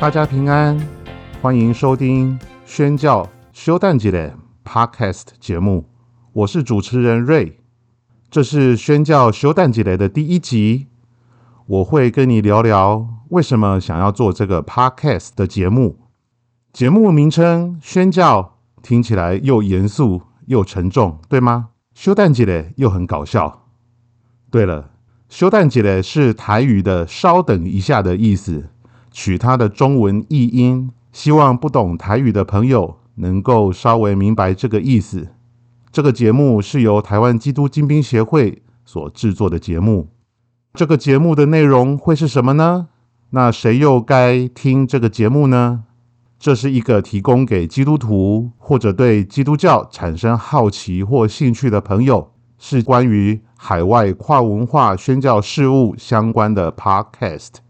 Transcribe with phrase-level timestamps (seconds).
[0.00, 0.78] 大家平安，
[1.42, 4.32] 欢迎收听宣教修蛋节的
[4.64, 5.86] Podcast 节目，
[6.32, 7.58] 我是主持人瑞，
[8.30, 10.86] 这是宣教修蛋节的第一集，
[11.66, 15.98] 我会跟你聊聊为什么想要做这个 Podcast 的节目。
[16.72, 21.70] 节目名称宣教听起来又严肃又沉重，对吗？
[21.92, 23.66] 修蛋节的又很搞笑。
[24.48, 24.90] 对了，
[25.28, 28.70] 修蛋节的是台语的“稍等一下”的意思。
[29.10, 35.28] 取它的中文译音，希望不懂台语的朋友能够稍微明白这个意思。
[35.90, 40.08] 这个节目是由台湾基督精兵协会所制作的节目。
[40.74, 42.88] 这个节目的内容会是什么呢？
[43.30, 45.84] 那谁又该听这个节目呢？
[46.38, 57.67] 这是一个提供给基督徒或者对基督教产生好奇或兴趣的朋友，是关于海外跨文化宣教事务相关的 Podcast。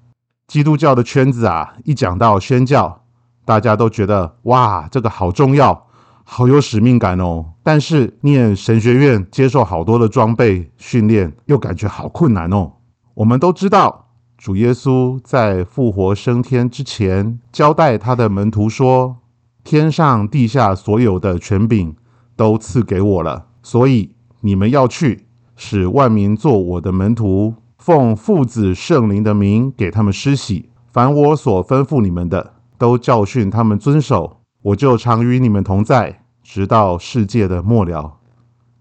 [0.49, 3.03] 基督教的圈子啊，一讲到宣教，
[3.45, 5.87] 大家都觉得哇，这个好重要，
[6.25, 7.45] 好有使命感哦。
[7.63, 12.73] 但是念神学院，接受好多的装备训练，又感觉好困难哦。
[13.13, 14.07] 我们都知道，
[14.39, 19.19] 主耶稣在复活升天之前，交代他的门徒说
[19.63, 21.95] ：“天上地下所有的权柄
[22.35, 34.39] 都赐给我了，所以你们要去，使万民做我的门徒。”奉父子圣灵的名给他们施洗，凡我所吩咐你们的，都教训他们遵守。
[34.61, 38.15] 我就常与你们同在，直到世界的末了。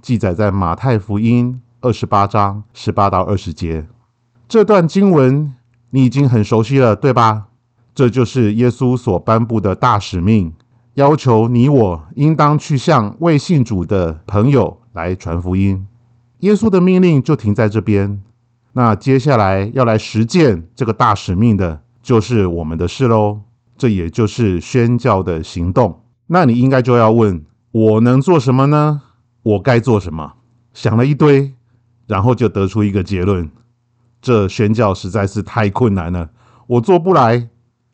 [0.02, 3.88] 记载在马太福音二十八章十八到二十节。
[4.48, 5.54] 这段经文
[5.92, 7.46] 你已经很熟悉了，对吧？
[7.94, 10.52] 这就是耶稣所颁布的大使命，
[10.96, 15.88] 要求你我应当去向未信主的朋友来传福音。
[16.40, 18.22] 耶稣的命令就停在这边。
[18.78, 23.40] 那接下来要来实践这个大使命的，就是我们的事喽。
[23.76, 26.04] 这也就是宣教的行动。
[26.28, 29.02] 那你应该就要问：我能做什么呢？
[29.42, 30.34] 我该做什么？
[30.76, 31.56] 想了一堆，
[32.06, 33.50] 然后就得出一个结论：
[34.22, 36.30] 这宣教实在是太困难了，
[36.68, 37.50] 我做不来，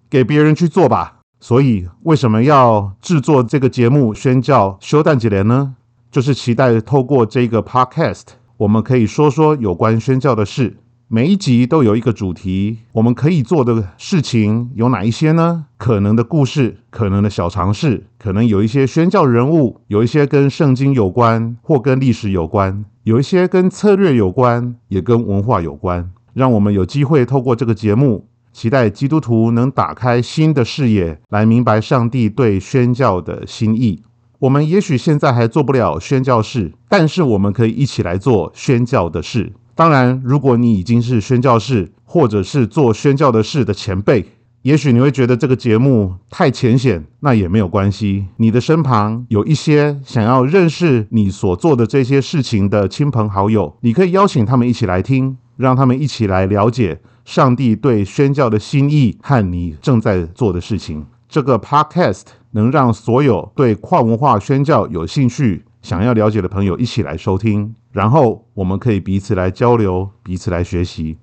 [0.09, 1.19] 给别人去做吧。
[1.39, 5.77] 所以，为什么要制作这个节目《宣教修蛋几年》呢？
[6.11, 8.23] 就是期待透过这个 Podcast。
[8.63, 10.77] 我们可以说说有关宣教的事，
[11.09, 12.77] 每一集都有一个主题。
[12.93, 15.65] 我们可以做的事情有哪一些呢？
[15.77, 26.09] 可能的故事，可能的小尝试，可能有一些宣教人物，有一些跟圣经有关或跟历史有关，有一些跟策略有关，也跟文化有关。
[26.33, 34.03] 让我们有机会透过这个节目，期待基督徒能打开新的视野，来明白上帝对宣教的心意。
[34.43, 39.53] 我们也许现在还做不了宣教士，但是我们可以一起来做宣教的事。
[39.73, 44.25] 当然，如果你已经是宣教士，或者是做宣教的事的前辈，
[44.63, 48.25] 也许你会觉得这个节目太浅显，那也没有关系。
[48.35, 61.05] 你的身旁有一些想要认识你所做的这些事情的亲朋好友，你可以邀请他们一起来听，让他们一起来了解上帝对宣教的心意和你正在做的事情。
[61.33, 71.17] 这个 podcast 能让所有对跨文化宣教有兴趣、想要了解的朋友一起来收听，然后我们可以彼此来交流、彼此来学习。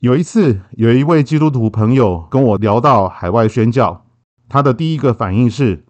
[0.00, 4.02] 有一次，有一位基督徒朋友跟我聊到海外宣教，
[4.50, 5.82] 他的第一个反应是：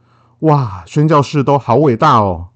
[0.42, 2.50] 哇，宣教士都好伟大哦！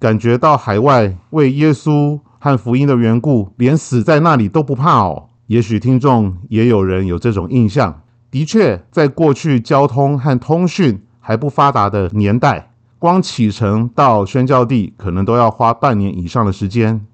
[0.00, 5.28] 感觉到海外为耶稣和福音的缘故，连死在那里都不怕哦。
[5.46, 8.00] 也许听众也有人有这种印象。
[8.32, 17.06] 的确，在过去交通和通讯还不发达的年代，光启程到宣教地可能都要花半年以上的时间，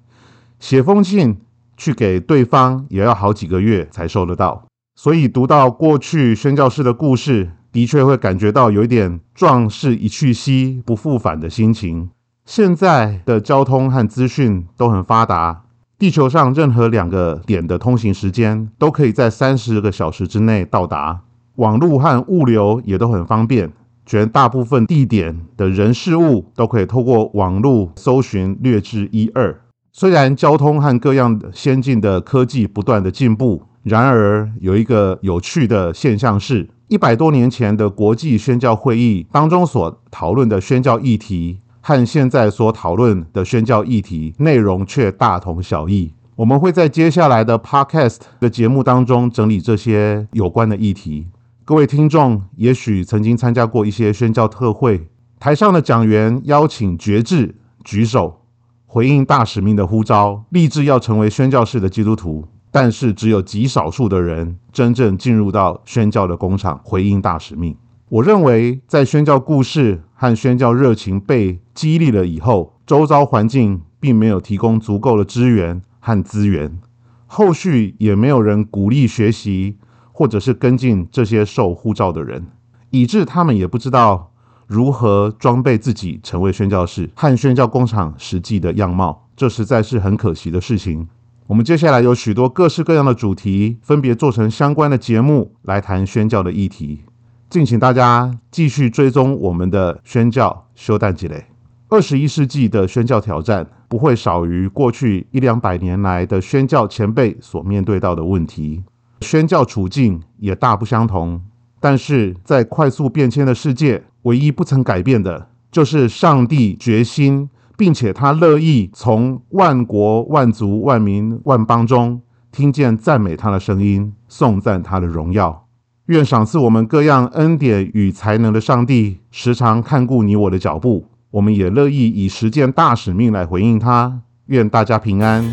[0.61, 1.37] 写封信
[1.75, 4.63] 去给对方也要好几个月才收得到。
[4.95, 12.09] 所以，读到过去宣教士的故事，的确会感觉到有一点壮士一去兮不复返的心情。
[12.45, 15.63] 现在的交通和资讯都很发达。
[15.99, 21.19] 地球上任何两个点的通行时间都可以在三十个小时之内到达，
[21.57, 23.69] 网络和物流也都很方便，
[24.05, 29.59] 绝大部分地点的人事物都可以透过网络搜寻略知一二。
[29.91, 41.59] 虽然交通和各样先进的科技不断的进步，然而有一个有趣的现象是，一百多年前的国际宣教会议当中所讨论的宣教议题。
[41.89, 46.13] 和现在所讨论的宣教议题内容却大同小异。
[46.35, 51.25] 我们会在接下来的 Podcast 的节目当中整理这些有关的议题。
[51.65, 55.07] 各位听众也许曾经参加过一些宣教特会，
[55.39, 58.41] 台上的讲员邀请觉志举手
[58.85, 62.47] 回应大使命的呼召，立志要成为宣教士的基督徒。
[62.69, 67.75] 但是只有极少数的人真正进入到宣教的工厂，回应大使命。
[68.09, 76.77] 我认为，在宣教故事和宣教热情被激励了以后，周遭环境并没有提供足够的资源和资源，
[77.25, 79.77] 后续也没有人鼓励学习，
[80.11, 82.47] 或者是跟进这些受呼召的人，
[82.89, 84.33] 以致他们也不知道
[84.67, 89.29] 如何装备自己成为宣教士和宣教工厂实际的样貌。
[89.37, 91.07] 这实在是很可惜的事情。
[91.47, 97.03] 我们接下来有许多各式各样的主题，分别做成相关的节目来谈宣教的议题。
[97.49, 101.43] 敬请大家继续追踪我们的宣教修蛋积累。
[101.87, 108.83] 二十一世纪的宣教挑战不会少于过去一两百年来的宣教前辈所面对到的问题，
[109.21, 111.41] 宣教处境也大不相同。
[111.79, 125.65] 但是在快速变迁的世界，唯一不曾改变的，就是上帝决心，并且他乐意从万国万族万民万邦中听见赞美他的声音，颂赞他的荣耀。
[126.09, 131.05] 愿赏赐我们各样恩典与才能的上帝，时常看顾你我的脚步。
[131.29, 134.19] 我们也乐意以实践大使命来回应他。
[134.47, 135.45] 愿大家平安。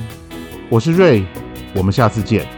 [0.70, 1.23] 我是瑞，
[1.75, 2.56] 我们下次见。